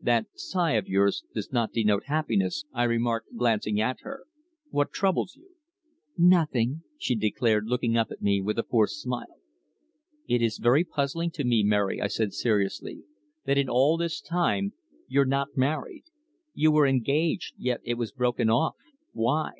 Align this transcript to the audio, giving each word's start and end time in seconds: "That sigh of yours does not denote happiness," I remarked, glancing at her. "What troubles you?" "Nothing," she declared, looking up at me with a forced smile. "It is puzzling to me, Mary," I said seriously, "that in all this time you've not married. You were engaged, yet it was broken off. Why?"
"That 0.00 0.28
sigh 0.36 0.74
of 0.74 0.86
yours 0.86 1.24
does 1.34 1.52
not 1.52 1.72
denote 1.72 2.04
happiness," 2.06 2.66
I 2.72 2.84
remarked, 2.84 3.36
glancing 3.36 3.80
at 3.80 3.96
her. 4.02 4.26
"What 4.70 4.92
troubles 4.92 5.34
you?" 5.34 5.56
"Nothing," 6.16 6.84
she 6.96 7.16
declared, 7.16 7.66
looking 7.66 7.96
up 7.96 8.12
at 8.12 8.22
me 8.22 8.40
with 8.40 8.60
a 8.60 8.62
forced 8.62 9.00
smile. 9.00 9.40
"It 10.28 10.40
is 10.40 10.62
puzzling 10.92 11.32
to 11.32 11.42
me, 11.42 11.64
Mary," 11.64 12.00
I 12.00 12.06
said 12.06 12.32
seriously, 12.32 13.02
"that 13.44 13.58
in 13.58 13.68
all 13.68 13.96
this 13.96 14.20
time 14.20 14.72
you've 15.08 15.26
not 15.26 15.56
married. 15.56 16.04
You 16.54 16.70
were 16.70 16.86
engaged, 16.86 17.54
yet 17.58 17.80
it 17.82 17.94
was 17.94 18.12
broken 18.12 18.48
off. 18.48 18.76
Why?" 19.12 19.50